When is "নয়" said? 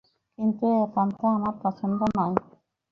2.17-2.35